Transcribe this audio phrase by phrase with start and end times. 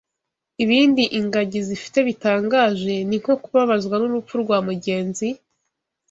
[0.63, 5.27] Ibindi ingagi zifite bitangaje, ni nko kubabazwa n’urupfu rwa mugenzi